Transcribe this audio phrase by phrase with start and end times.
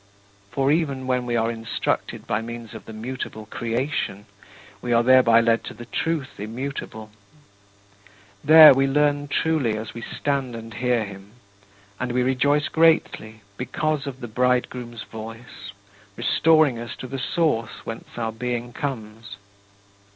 [0.49, 4.25] For even when we are instructed by means of the mutable creation,
[4.81, 7.11] we are thereby led to the Truth immutable.
[8.43, 11.33] There we learn truly as we stand and hear him,
[11.99, 15.71] and we rejoice greatly "because of the bridegroom's voice,"
[16.15, 19.37] restoring us to the source whence our being comes.